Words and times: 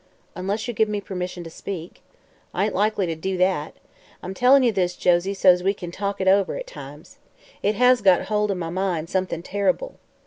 "Unless 0.35 0.67
you 0.67 0.73
give 0.73 0.89
me 0.89 0.99
permission 0.99 1.43
to 1.43 1.51
speak." 1.51 2.01
"I 2.55 2.65
ain't 2.65 2.73
likely 2.73 3.05
to 3.05 3.13
do 3.13 3.37
that. 3.37 3.75
I'm 4.23 4.33
tellin' 4.33 4.63
ye 4.63 4.71
this, 4.71 4.95
Josie, 4.95 5.35
so's 5.35 5.61
we 5.61 5.75
kin 5.75 5.91
talk 5.91 6.19
it 6.19 6.27
over, 6.27 6.55
at 6.55 6.65
times. 6.65 7.19
It 7.61 7.75
has 7.75 8.01
got 8.01 8.23
hold 8.23 8.49
o' 8.49 8.55
my 8.55 8.71
mind, 8.71 9.11
somethin' 9.11 9.43
terrible. 9.43 9.99